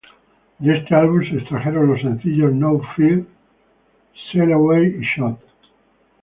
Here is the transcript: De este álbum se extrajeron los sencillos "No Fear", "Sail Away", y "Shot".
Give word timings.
De 0.57 0.75
este 0.79 0.95
álbum 0.95 1.21
se 1.23 1.35
extrajeron 1.37 1.85
los 1.85 2.01
sencillos 2.01 2.51
"No 2.53 2.81
Fear", 2.95 3.21
"Sail 4.33 4.51
Away", 4.51 4.97
y 4.99 5.01
"Shot". 5.19 5.39